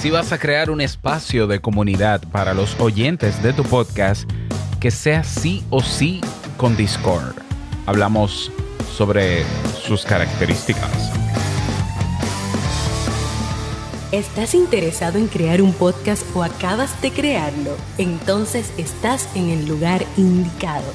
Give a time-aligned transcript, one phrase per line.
[0.00, 4.26] Si vas a crear un espacio de comunidad para los oyentes de tu podcast,
[4.80, 6.22] que sea sí o sí
[6.56, 7.34] con Discord.
[7.84, 8.50] Hablamos
[8.96, 9.44] sobre
[9.86, 10.90] sus características.
[14.10, 17.76] ¿Estás interesado en crear un podcast o acabas de crearlo?
[17.98, 20.94] Entonces estás en el lugar indicado,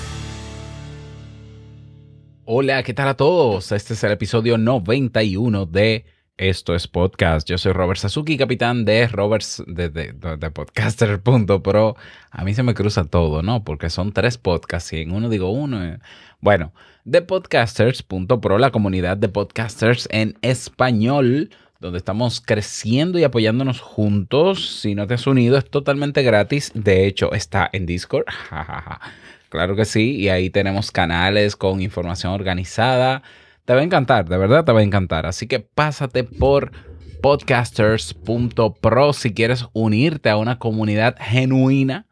[2.53, 3.71] Hola, ¿qué tal a todos?
[3.71, 6.03] Este es el episodio 91 de
[6.35, 7.47] Esto es Podcast.
[7.47, 11.93] Yo soy Robert Sasuki, capitán de Roberts de, de, de.
[12.29, 13.63] A mí se me cruza todo, ¿no?
[13.63, 15.81] Porque son tres podcasts y en uno digo uno.
[15.81, 15.99] eh.
[16.41, 16.73] Bueno,
[17.05, 24.81] de podcasters.pro, la comunidad de podcasters en español donde estamos creciendo y apoyándonos juntos.
[24.81, 26.73] Si no te has unido, es totalmente gratis.
[26.75, 28.25] De hecho, está en Discord.
[29.51, 30.15] claro que sí.
[30.15, 33.21] Y ahí tenemos canales con información organizada.
[33.65, 35.27] Te va a encantar, de verdad te va a encantar.
[35.27, 36.71] Así que pásate por
[37.21, 42.07] podcasters.pro si quieres unirte a una comunidad genuina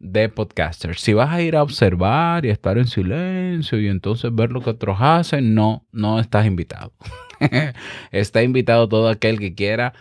[0.00, 1.00] de podcasters.
[1.00, 4.70] Si vas a ir a observar y estar en silencio y entonces ver lo que
[4.70, 6.92] otros hacen, no, no estás invitado.
[8.10, 9.92] Está invitado todo aquel que quiera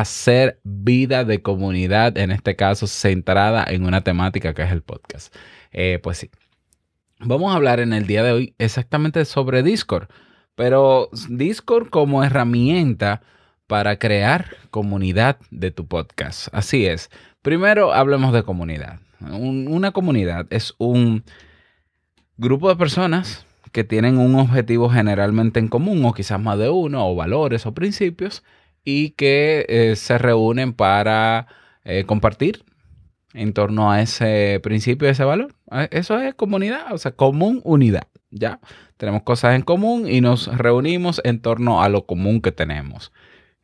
[0.00, 5.34] hacer vida de comunidad, en este caso centrada en una temática que es el podcast.
[5.72, 6.30] Eh, pues sí.
[7.20, 10.08] Vamos a hablar en el día de hoy exactamente sobre Discord,
[10.56, 13.22] pero Discord como herramienta
[13.66, 16.48] para crear comunidad de tu podcast.
[16.52, 17.10] Así es.
[17.42, 18.98] Primero hablemos de comunidad.
[19.20, 21.24] Un- una comunidad es un
[22.36, 27.08] grupo de personas que tienen un objetivo generalmente en común, o quizás más de uno,
[27.08, 28.44] o valores o principios,
[28.84, 31.46] y que eh, se reúnen para
[31.84, 32.64] eh, compartir
[33.32, 35.54] en torno a ese principio, ese valor.
[35.72, 38.60] Eh, Eso es comunidad, o sea, común unidad, ¿ya?
[38.96, 43.12] Tenemos cosas en común y nos reunimos en torno a lo común que tenemos.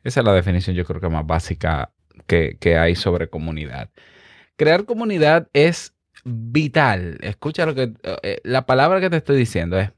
[0.03, 1.93] Esa es la definición, yo creo que más básica
[2.27, 3.89] que, que hay sobre comunidad.
[4.57, 5.95] Crear comunidad es
[6.25, 7.17] vital.
[7.21, 7.93] Escucha lo que
[8.43, 9.91] la palabra que te estoy diciendo es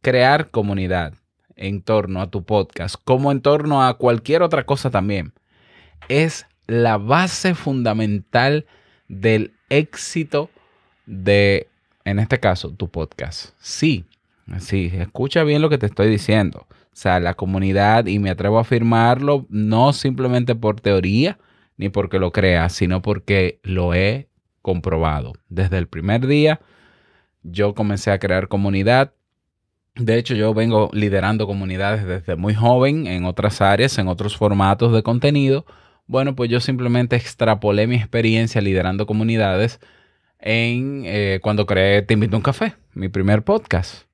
[0.00, 1.14] crear comunidad
[1.56, 5.32] en torno a tu podcast, como en torno a cualquier otra cosa también.
[6.08, 8.66] Es la base fundamental
[9.08, 10.50] del éxito
[11.06, 11.68] de,
[12.04, 13.50] en este caso, tu podcast.
[13.58, 14.04] Sí,
[14.58, 16.66] sí, escucha bien lo que te estoy diciendo.
[16.70, 21.38] O sea, la comunidad, y me atrevo a afirmarlo, no simplemente por teoría,
[21.76, 24.28] ni porque lo crea, sino porque lo he
[24.62, 25.32] comprobado.
[25.48, 26.60] Desde el primer día
[27.42, 29.12] yo comencé a crear comunidad.
[29.96, 34.92] De hecho, yo vengo liderando comunidades desde muy joven en otras áreas, en otros formatos
[34.92, 35.66] de contenido.
[36.06, 39.78] Bueno, pues yo simplemente extrapolé mi experiencia liderando comunidades
[40.40, 44.06] en eh, cuando creé Te invito a un café, mi primer podcast.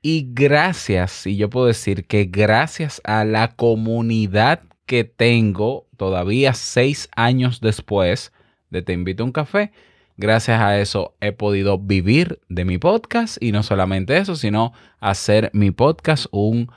[0.00, 7.10] Y gracias, y yo puedo decir que gracias a la comunidad que tengo todavía seis
[7.14, 8.32] años después
[8.70, 9.72] de Te invito a un café,
[10.20, 15.50] gracias a eso he podido vivir de mi podcast y no solamente eso, sino hacer
[15.54, 16.70] mi podcast un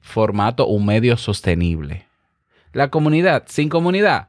[0.00, 2.06] formato, un medio sostenible.
[2.72, 4.28] La comunidad, sin comunidad.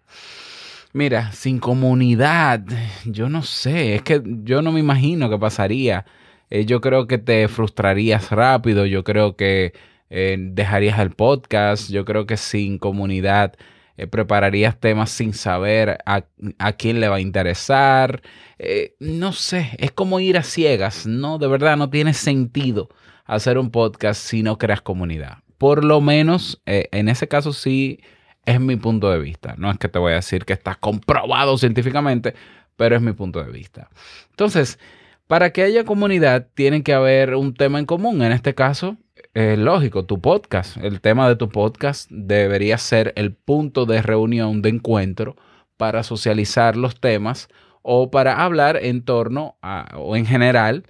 [0.94, 2.64] Mira, sin comunidad,
[3.06, 6.06] yo no sé, es que yo no me imagino qué pasaría.
[6.50, 9.74] Eh, yo creo que te frustrarías rápido, yo creo que
[10.10, 13.54] eh, dejarías el podcast, yo creo que sin comunidad
[13.98, 16.26] eh, prepararías temas sin saber a,
[16.60, 18.22] a quién le va a interesar.
[18.60, 21.38] Eh, no sé, es como ir a ciegas, ¿no?
[21.38, 22.90] De verdad no tiene sentido
[23.26, 25.40] hacer un podcast si no creas comunidad.
[25.58, 28.00] Por lo menos eh, en ese caso sí
[28.46, 29.56] es mi punto de vista.
[29.58, 32.36] No es que te voy a decir que está comprobado científicamente,
[32.76, 33.90] pero es mi punto de vista.
[34.30, 34.80] Entonces,
[35.28, 38.22] para que haya comunidad, tiene que haber un tema en común.
[38.22, 38.98] En este caso,
[39.36, 40.78] es lógico, tu podcast.
[40.78, 45.36] El tema de tu podcast debería ser el punto de reunión, de encuentro,
[45.76, 47.50] para socializar los temas
[47.82, 50.86] o para hablar en torno a, o en general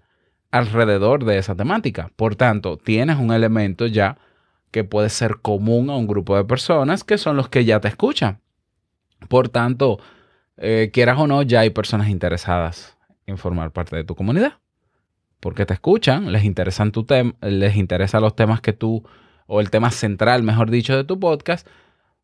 [0.52, 2.12] alrededor de esa temática.
[2.16, 4.20] Por tanto, tienes un elemento ya
[4.70, 7.88] que puede ser común a un grupo de personas que son los que ya te
[7.88, 8.42] escuchan.
[9.28, 10.00] Por tanto,
[10.58, 12.96] eh, quieras o no, ya hay personas interesadas
[13.26, 14.60] en formar parte de tu comunidad.
[15.46, 16.92] Porque te escuchan, les interesan
[17.40, 19.04] les interesan los temas que tú,
[19.46, 21.68] o el tema central, mejor dicho, de tu podcast.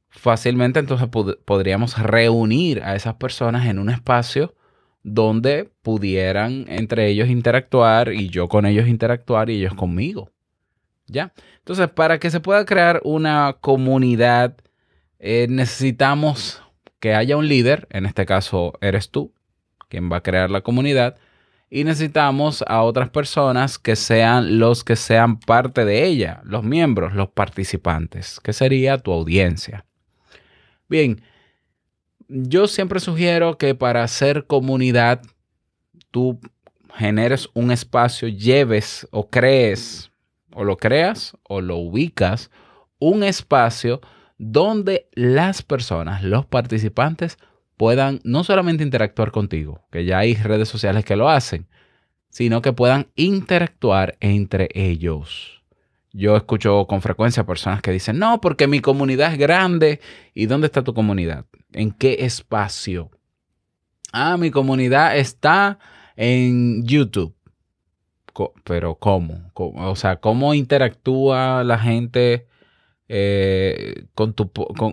[0.09, 1.07] fácilmente entonces
[1.45, 4.56] podríamos reunir a esas personas en un espacio
[5.03, 10.31] donde pudieran entre ellos interactuar y yo con ellos interactuar y ellos conmigo.
[11.06, 11.31] ¿Ya?
[11.59, 14.57] Entonces, para que se pueda crear una comunidad,
[15.19, 16.63] eh, necesitamos
[17.00, 19.31] que haya un líder, en este caso eres tú,
[19.89, 21.17] quien va a crear la comunidad,
[21.73, 27.13] y necesitamos a otras personas que sean los que sean parte de ella, los miembros,
[27.15, 29.85] los participantes, que sería tu audiencia.
[30.89, 31.21] Bien,
[32.27, 35.21] yo siempre sugiero que para hacer comunidad,
[36.12, 36.41] tú
[36.94, 40.12] generes un espacio, lleves o crees,
[40.53, 42.51] o lo creas o lo ubicas,
[43.00, 44.01] un espacio
[44.38, 47.38] donde las personas, los participantes,
[47.77, 51.68] puedan no solamente interactuar contigo, que ya hay redes sociales que lo hacen,
[52.29, 55.62] sino que puedan interactuar entre ellos.
[56.13, 60.01] Yo escucho con frecuencia personas que dicen, no, porque mi comunidad es grande.
[60.33, 61.45] ¿Y dónde está tu comunidad?
[61.71, 63.12] ¿En qué espacio?
[64.12, 65.79] Ah, mi comunidad está
[66.17, 67.33] en YouTube.
[68.63, 69.51] Pero ¿cómo?
[69.53, 72.47] O sea, ¿cómo interactúa la gente
[73.13, 74.50] eh, con tu,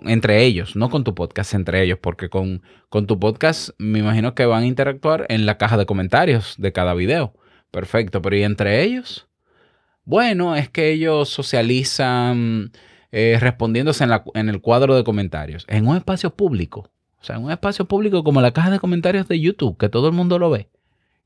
[0.06, 0.75] entre ellos?
[0.75, 4.65] No con tu podcast, entre ellos, porque con, con tu podcast me imagino que van
[4.65, 7.32] a interactuar en la caja de comentarios de cada video.
[7.70, 9.29] Perfecto, pero ¿y entre ellos?
[10.05, 12.73] Bueno, es que ellos socializan
[13.12, 16.91] eh, respondiéndose en, en el cuadro de comentarios, en un espacio público.
[17.20, 20.09] O sea, en un espacio público como la caja de comentarios de YouTube, que todo
[20.09, 20.69] el mundo lo ve.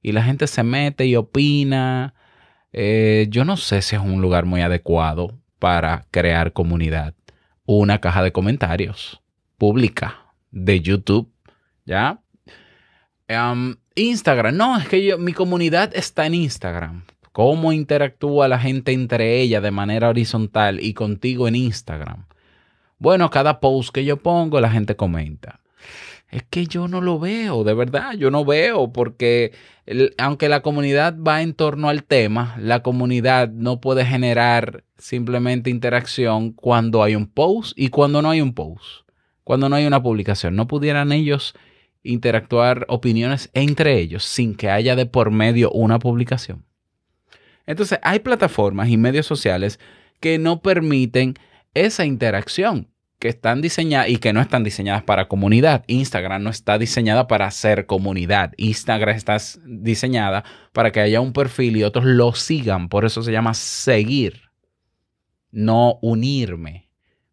[0.03, 2.13] Y la gente se mete y opina.
[2.75, 7.15] Eh, yo no sé si es un lugar muy adecuado para crear comunidad.
[7.67, 9.23] Una caja de comentarios
[9.59, 11.31] pública de YouTube.
[11.85, 12.19] ¿Ya?
[13.95, 14.57] Instagram.
[14.57, 19.61] No, es que yo, mi comunidad está en Instagram cómo interactúa la gente entre ella
[19.61, 22.27] de manera horizontal y contigo en Instagram.
[22.99, 25.61] Bueno, cada post que yo pongo, la gente comenta.
[26.33, 29.53] Es que yo no lo veo, de verdad, yo no veo, porque
[30.17, 36.53] aunque la comunidad va en torno al tema, la comunidad no puede generar simplemente interacción
[36.53, 39.07] cuando hay un post y cuando no hay un post,
[39.45, 40.57] cuando no hay una publicación.
[40.57, 41.55] No pudieran ellos
[42.03, 46.65] interactuar opiniones entre ellos sin que haya de por medio una publicación.
[47.67, 49.79] Entonces, hay plataformas y medios sociales
[50.19, 51.35] que no permiten
[51.75, 52.89] esa interacción,
[53.23, 55.85] que están diseñadas y que no están diseñadas para comunidad.
[55.87, 58.53] Instagram no está diseñada para hacer comunidad.
[58.57, 60.43] Instagram está diseñada
[60.73, 62.89] para que haya un perfil y otros lo sigan.
[62.89, 64.51] Por eso se llama seguir,
[65.53, 66.91] no unirme.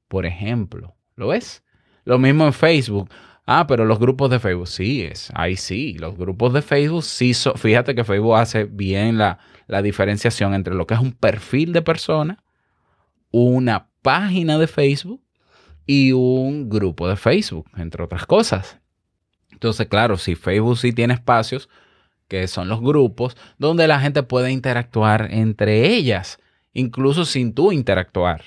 [0.07, 1.63] Por ejemplo, ¿lo ves?
[2.03, 3.09] Lo mismo en Facebook.
[3.47, 7.33] Ah, pero los grupos de Facebook, sí, es, ahí sí, los grupos de Facebook sí,
[7.33, 9.39] fíjate que Facebook hace bien la
[9.81, 12.43] diferenciación entre lo que es un perfil de persona,
[13.31, 15.23] una página de Facebook
[15.91, 18.77] y un grupo de Facebook, entre otras cosas.
[19.51, 21.67] Entonces, claro, si Facebook sí tiene espacios,
[22.27, 26.37] que son los grupos, donde la gente puede interactuar entre ellas,
[26.73, 28.43] incluso sin tú interactuar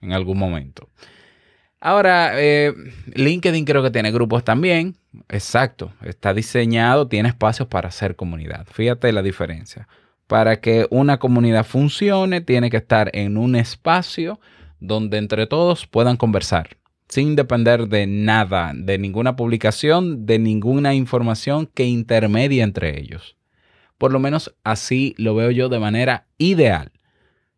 [0.00, 0.88] en algún momento.
[1.78, 2.74] Ahora, eh,
[3.14, 4.96] LinkedIn creo que tiene grupos también.
[5.28, 8.66] Exacto, está diseñado, tiene espacios para hacer comunidad.
[8.68, 9.86] Fíjate la diferencia
[10.26, 14.40] para que una comunidad funcione, tiene que estar en un espacio
[14.82, 16.76] donde entre todos puedan conversar,
[17.08, 23.36] sin depender de nada, de ninguna publicación, de ninguna información que intermedie entre ellos.
[23.96, 26.90] Por lo menos así lo veo yo de manera ideal.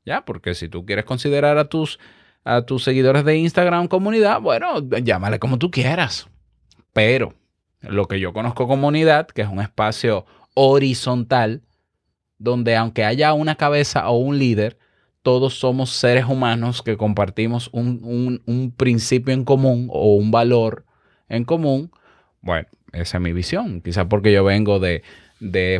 [0.05, 0.27] ¿Ya?
[0.27, 1.99] Porque si tú quieres considerar a tus,
[2.45, 6.29] a tus seguidores de Instagram comunidad, bueno, llámale como tú quieras.
[6.93, 7.33] Pero
[7.81, 11.63] lo que yo conozco comunidad, que es un espacio horizontal,
[12.37, 14.77] donde aunque haya una cabeza o un líder,
[15.25, 20.85] todos somos seres humanos que compartimos un, principio en común o un valor
[21.31, 21.91] en común.
[22.43, 23.81] Bueno, esa es mi visión.
[23.81, 25.03] Quizás porque yo vengo de,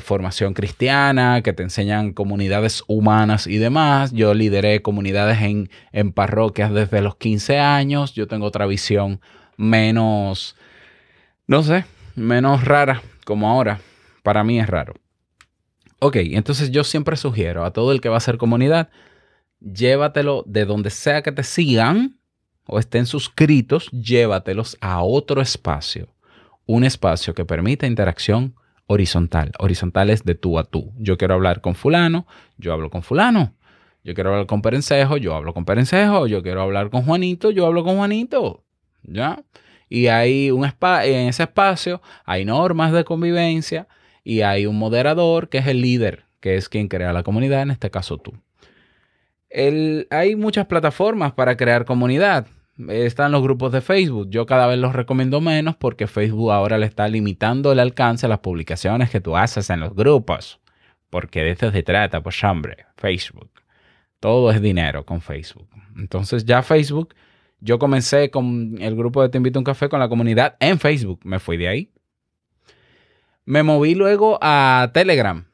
[0.01, 4.13] formación cristiana, que te enseñan comunidades humanas y demás.
[4.13, 8.15] Yo lideré comunidades en, en parroquias desde los 15 años.
[8.15, 9.21] Yo tengo otra visión
[9.59, 10.57] menos,
[11.47, 11.85] no sé,
[12.17, 13.79] menos rara como ahora.
[14.23, 14.95] Para mí es raro.
[15.99, 18.89] Ok, entonces yo siempre sugiero a todo el que va a hacer comunidad,
[19.65, 22.19] llévatelo de donde sea que te sigan
[22.67, 26.09] o estén suscritos, llévatelos a otro espacio.
[26.67, 28.55] Un espacio que permita interacción
[28.87, 29.53] horizontal.
[29.59, 30.93] Horizontal es de tú a tú.
[30.99, 33.55] Yo quiero hablar con fulano, yo hablo con fulano.
[34.03, 36.27] Yo quiero hablar con Perencejo, yo hablo con Perencejo.
[36.27, 38.63] Yo quiero hablar con Juanito, yo hablo con Juanito.
[39.03, 39.43] ¿Ya?
[39.89, 43.87] Y hay un en ese espacio hay normas de convivencia
[44.23, 47.71] y hay un moderador que es el líder, que es quien crea la comunidad, en
[47.71, 48.33] este caso tú.
[50.11, 52.47] Hay muchas plataformas para crear comunidad.
[52.89, 54.29] están los grupos de Facebook.
[54.31, 58.29] Yo cada vez los recomiendo menos porque Facebook ahora le está limitando el alcance a
[58.29, 60.61] las publicaciones que tú haces en los grupos.
[61.11, 63.51] Porque de esto se trata, pues hombre, Facebook.
[64.19, 65.69] Todo es dinero con Facebook.
[65.97, 67.15] Entonces ya Facebook,
[67.61, 70.81] yo comencé con el grupo de Te invito a un café con la comunidad en
[70.81, 71.21] Facebook.
[71.25, 71.91] Me fui de ahí.
[73.45, 75.45] Me moví luego a Telegram.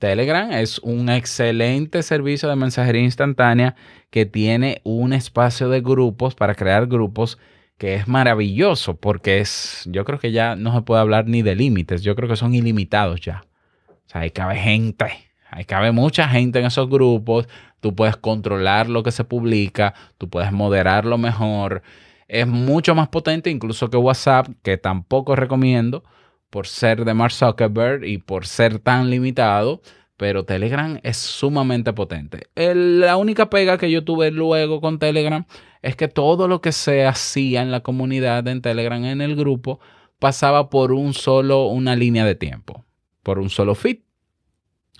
[0.00, 3.76] Telegram es un excelente servicio de mensajería instantánea
[4.08, 7.38] que tiene un espacio de grupos para crear grupos
[7.76, 11.54] que es maravilloso porque es, yo creo que ya no se puede hablar ni de
[11.54, 13.44] límites, yo creo que son ilimitados ya.
[13.88, 15.12] O sea, ahí cabe gente,
[15.50, 17.46] ahí cabe mucha gente en esos grupos,
[17.80, 21.82] tú puedes controlar lo que se publica, tú puedes moderarlo mejor,
[22.26, 26.04] es mucho más potente incluso que WhatsApp, que tampoco recomiendo
[26.50, 29.80] por ser de Mark Zuckerberg y por ser tan limitado
[30.20, 32.48] pero Telegram es sumamente potente.
[32.54, 35.46] la única pega que yo tuve luego con Telegram
[35.80, 39.80] es que todo lo que se hacía en la comunidad en Telegram, en el grupo,
[40.18, 42.84] pasaba por un solo, una línea de tiempo,
[43.22, 44.00] por un solo feed,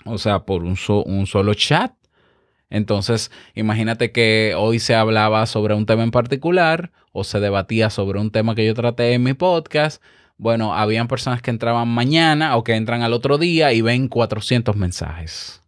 [0.05, 1.93] o sea, por un, un solo chat.
[2.71, 8.19] Entonces, imagínate que hoy se hablaba sobre un tema en particular o se debatía sobre
[8.19, 10.01] un tema que yo traté en mi podcast
[10.41, 14.75] bueno, habían personas que entraban mañana o que entran al otro día y ven 400
[14.75, 15.61] mensajes.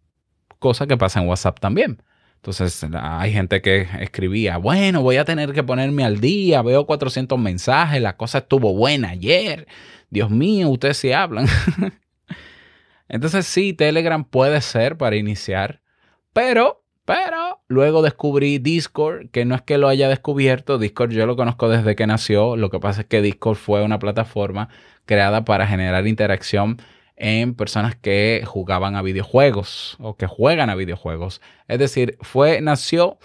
[0.58, 2.02] Cosa que pasa en WhatsApp también.
[2.38, 7.38] Entonces hay gente que escribía, bueno, voy a tener que ponerme al día, veo 400
[7.38, 9.68] mensajes, la cosa estuvo buena ayer.
[10.10, 11.46] Dios mío, ustedes sí hablan.
[13.08, 15.82] Entonces sí, Telegram puede ser para iniciar,
[16.32, 21.36] pero pero luego descubrí Discord, que no es que lo haya descubierto, Discord yo lo
[21.36, 24.68] conozco desde que nació, lo que pasa es que Discord fue una plataforma
[25.04, 26.78] creada para generar interacción
[27.16, 31.40] en personas que jugaban a videojuegos o que juegan a videojuegos.
[31.68, 33.18] Es decir, fue, nació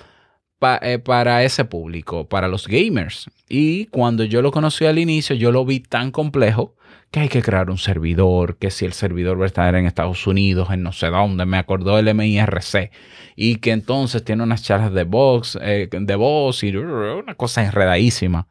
[0.81, 3.29] eh, para ese público, para los gamers.
[3.47, 6.75] Y cuando yo lo conocí al inicio, yo lo vi tan complejo
[7.11, 10.27] que hay que crear un servidor, que si el servidor va a estar en Estados
[10.27, 12.91] Unidos, en no sé dónde, me acordó el MIRC,
[13.35, 18.47] y que entonces tiene unas charlas de voz, eh, de voz y una cosa enredadísima.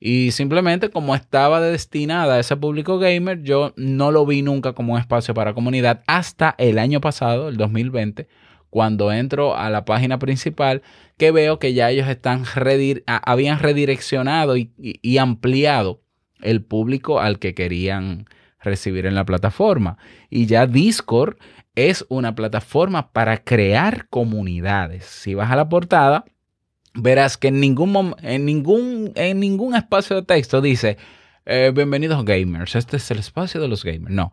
[0.00, 4.94] Y simplemente como estaba destinada a ese público gamer, yo no lo vi nunca como
[4.94, 8.28] un espacio para comunidad hasta el año pasado, el 2020,
[8.68, 10.82] cuando entro a la página principal,
[11.16, 12.44] que veo que ya ellos están
[13.06, 16.02] habían redireccionado y ampliado
[16.40, 18.26] el público al que querían
[18.60, 19.96] recibir en la plataforma.
[20.30, 21.36] Y ya Discord
[21.74, 25.04] es una plataforma para crear comunidades.
[25.04, 26.24] Si vas a la portada,
[26.94, 30.96] verás que en ningún, en ningún, en ningún espacio de texto dice,
[31.44, 34.14] eh, bienvenidos gamers, este es el espacio de los gamers.
[34.14, 34.32] No.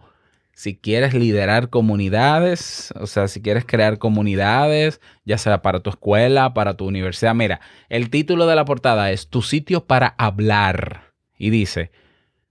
[0.55, 6.53] Si quieres liderar comunidades, o sea, si quieres crear comunidades, ya sea para tu escuela,
[6.53, 11.02] para tu universidad, mira, el título de la portada es Tu sitio para hablar
[11.43, 11.91] y dice,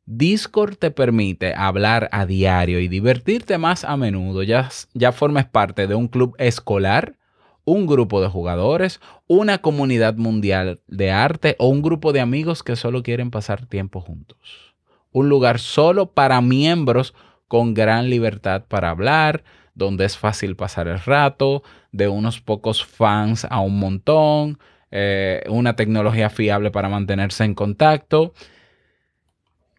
[0.04, 4.42] Discord te permite hablar a diario y divertirte más a menudo.
[4.42, 7.16] Ya, ya formes parte de un club escolar,
[7.64, 12.76] un grupo de jugadores, una comunidad mundial de arte o un grupo de amigos que
[12.76, 14.75] solo quieren pasar tiempo juntos.
[15.11, 17.14] Un lugar solo para miembros
[17.49, 19.42] con gran libertad para hablar,
[19.75, 24.58] donde es fácil pasar el rato, de unos pocos fans a un montón,
[24.90, 28.34] eh, una tecnología fiable para mantenerse en contacto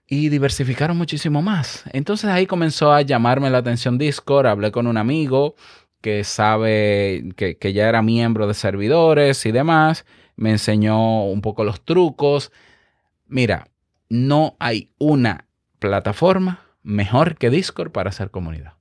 [0.07, 1.83] y diversificaron muchísimo más.
[1.91, 5.55] Entonces ahí comenzó a llamarme la atención Discord, hablé con un amigo
[6.01, 10.05] que sabe que, ya era miembro de servidores y demás,
[10.35, 12.51] me enseñó un poco los trucos.
[13.25, 13.69] Mira,
[14.09, 15.47] no hay una
[15.79, 18.73] plataforma mejor que Discord para hacer comunidad.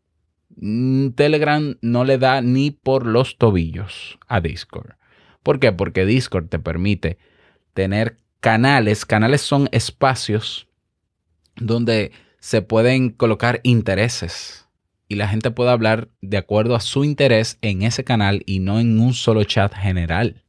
[0.56, 4.96] Mm, Telegram no le da ni por los tobillos a Discord.
[5.44, 5.72] ¿Por qué?
[5.72, 7.18] Porque Discord te permite
[7.72, 9.06] tener canales.
[9.06, 10.68] Canales son espacios
[11.56, 14.62] donde se pueden colocar intereses
[15.12, 18.80] y la gente puede hablar de acuerdo a su interés en ese canal y no
[18.80, 20.42] en un solo chat general.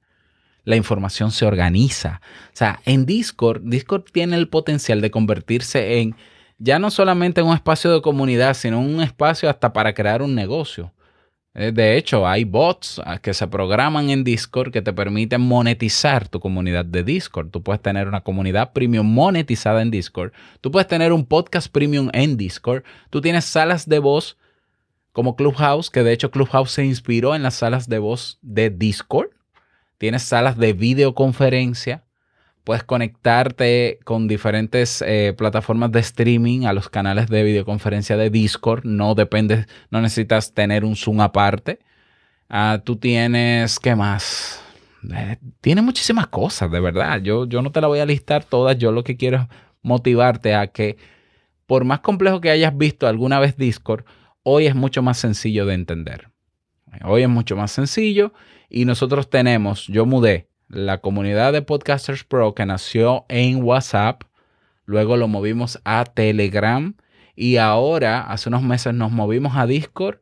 [0.63, 2.21] La información se organiza.
[2.47, 6.15] O sea, en Discord, Discord tiene el potencial de convertirse en
[6.59, 10.92] ya no solamente un espacio de comunidad, sino un espacio hasta para crear un negocio.
[11.55, 16.27] Eh, de hecho, hay bots ah, que se programan en Discord que te permiten monetizar
[16.27, 17.51] tu comunidad de Discord.
[17.51, 20.31] Tú puedes tener una comunidad premium monetizada en Discord.
[20.61, 22.83] Tú puedes tener un podcast premium en Discord.
[23.11, 24.37] Tú tienes salas de voz
[25.11, 29.29] como Clubhouse, que de hecho Clubhouse se inspiró en las salas de voz de Discord.
[29.99, 32.03] Tienes salas de videoconferencia
[32.63, 38.85] Puedes conectarte con diferentes eh, plataformas de streaming a los canales de videoconferencia de Discord.
[38.85, 41.79] No dependes, no necesitas tener un Zoom aparte.
[42.47, 44.61] Ah, tú tienes, ¿qué más?
[45.13, 47.21] eh, tiene muchísimas cosas, de verdad.
[47.21, 48.77] Yo, yo no te la voy a listar todas.
[48.77, 49.47] Yo lo que quiero es
[49.81, 50.97] motivarte a que,
[51.65, 54.05] por más complejo que hayas visto alguna vez Discord,
[54.43, 56.29] hoy es mucho más sencillo de entender.
[57.03, 58.33] Hoy es mucho más sencillo
[58.69, 64.23] y nosotros tenemos, yo mudé la comunidad de Podcasters Pro que nació en WhatsApp,
[64.85, 66.95] luego lo movimos a Telegram
[67.35, 70.19] y ahora, hace unos meses, nos movimos a Discord.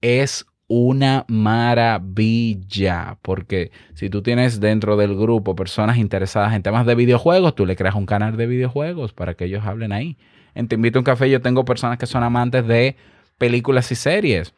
[0.00, 6.94] Es una maravilla, porque si tú tienes dentro del grupo personas interesadas en temas de
[6.94, 10.16] videojuegos, tú le creas un canal de videojuegos para que ellos hablen ahí.
[10.54, 12.96] En Te invito a un café, yo tengo personas que son amantes de
[13.38, 14.54] películas y series.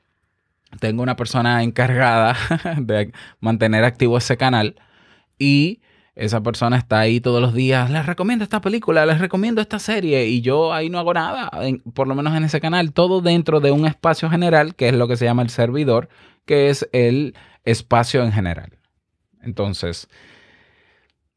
[0.79, 2.37] Tengo una persona encargada
[2.79, 4.77] de mantener activo ese canal
[5.39, 5.81] y
[6.17, 10.27] esa persona está ahí todos los días, les recomiendo esta película, les recomiendo esta serie
[10.27, 11.51] y yo ahí no hago nada,
[11.93, 15.09] por lo menos en ese canal, todo dentro de un espacio general, que es lo
[15.09, 16.09] que se llama el servidor,
[16.47, 18.79] que es el espacio en general.
[19.43, 20.09] Entonces,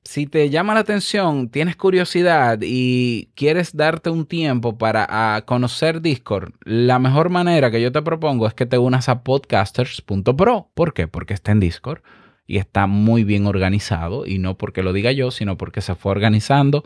[0.06, 6.54] si te llama la atención, tienes curiosidad y quieres darte un tiempo para conocer Discord,
[6.64, 10.72] la mejor manera que yo te propongo es que te unas a podcasters.pro.
[10.74, 11.10] ¿Por qué?
[11.10, 12.02] Porque está en Discord
[12.50, 16.12] y está muy bien organizado y no porque lo diga yo, sino porque se fue
[16.12, 16.84] organizando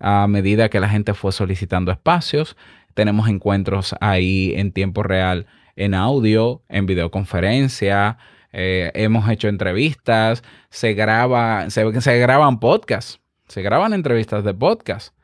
[0.00, 2.56] a medida que la gente fue solicitando espacios.
[2.94, 8.16] Tenemos encuentros ahí en tiempo real en audio, en videoconferencia,
[8.54, 15.14] eh, hemos hecho entrevistas, se, graba, se, se graban podcasts, se graban entrevistas de podcast.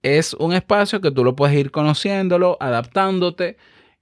[0.00, 3.58] Es un espacio que tú lo puedes ir conociéndolo, adaptándote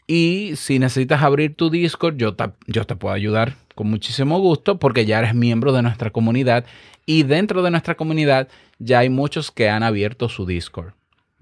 [0.06, 2.36] y si necesitas abrir tu Discord, yo
[2.68, 6.64] yo te puedo ayudar con muchísimo gusto porque ya eres miembro de nuestra comunidad
[7.06, 8.48] y dentro de nuestra comunidad
[8.80, 10.94] ya hay muchos que han abierto su Discord.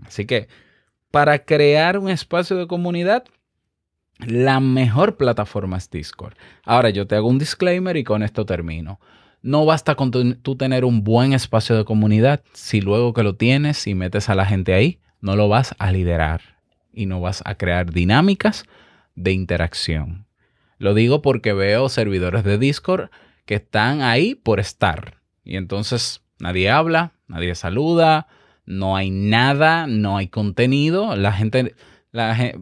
[0.04, 0.46] Así que
[1.10, 3.24] para crear un espacio de comunidad,
[4.18, 6.34] la mejor plataforma es Discord.
[6.66, 9.00] Ahora yo te hago un disclaimer y con esto termino.
[9.40, 13.86] No basta con tú tener un buen espacio de comunidad si luego que lo tienes
[13.86, 16.42] y metes a la gente ahí, no lo vas a liderar
[16.92, 18.66] y no vas a crear dinámicas
[19.14, 20.25] de interacción.
[20.78, 23.10] Lo digo porque veo servidores de Discord
[23.44, 25.22] que están ahí por estar.
[25.44, 28.26] Y entonces nadie habla, nadie saluda,
[28.66, 31.16] no hay nada, no hay contenido.
[31.16, 31.74] La gente,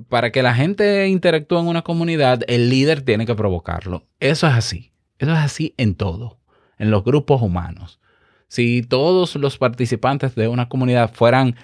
[0.08, 4.06] para que la gente interactúe en una comunidad, el líder tiene que provocarlo.
[4.20, 4.92] Eso es así.
[5.18, 6.38] Eso es así en todo,
[6.78, 8.00] en los grupos humanos.
[8.48, 11.56] Si todos los participantes de una comunidad fueran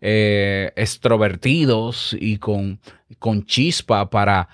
[0.00, 2.80] eh, extrovertidos y con,
[3.18, 4.48] con chispa para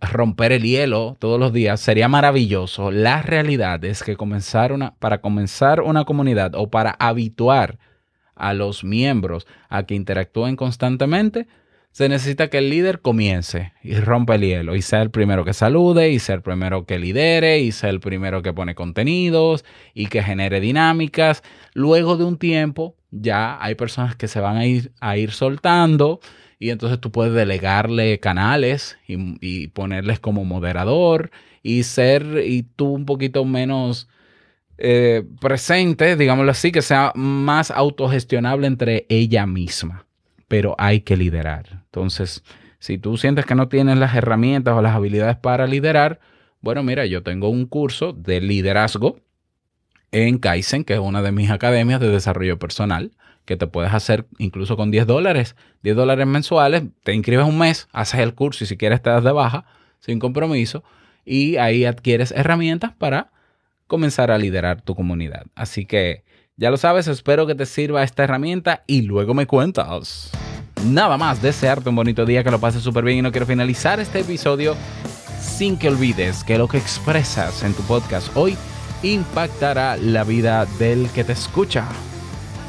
[0.00, 2.90] romper el hielo todos los días sería maravilloso.
[2.90, 7.78] La realidad es que comenzar una, para comenzar una comunidad o para habituar
[8.34, 11.46] a los miembros a que interactúen constantemente,
[11.90, 15.52] se necesita que el líder comience y rompa el hielo y sea el primero que
[15.52, 20.06] salude y sea el primero que lidere y sea el primero que pone contenidos y
[20.06, 21.42] que genere dinámicas.
[21.74, 26.20] Luego de un tiempo ya hay personas que se van a ir, a ir soltando
[26.62, 33.04] y entonces tú puedes delegarle canales y, ponerles como moderador y ser y tú un
[33.04, 34.08] poquito menos
[34.78, 40.06] eh, presente, digámoslo así, que sea más autogestionable entre ella misma.
[40.46, 41.82] Pero hay que liderar.
[41.86, 42.44] Entonces,
[42.78, 46.20] si tú sientes que no tienes las herramientas o las habilidades para liderar,
[46.60, 49.18] bueno, mira, yo tengo un curso de liderazgo
[50.12, 53.10] en Kaizen, que es una de mis academias de desarrollo personal
[53.44, 57.88] que te puedes hacer incluso con 10 dólares, 10 dólares mensuales, te inscribes un mes,
[57.92, 59.64] haces el curso y si quieres te das de baja
[59.98, 60.84] sin compromiso
[61.24, 63.30] y ahí adquieres herramientas para
[63.86, 65.44] comenzar a liderar tu comunidad.
[65.54, 66.24] Así que
[66.56, 70.30] ya lo sabes, espero que te sirva esta herramienta y luego me cuentas.
[70.86, 74.00] Nada más, desearte un bonito día, que lo pases súper bien y no quiero finalizar
[74.00, 74.76] este episodio
[75.40, 78.56] sin que olvides que lo que expresas en tu podcast hoy
[79.02, 81.88] impactará la vida del que te escucha.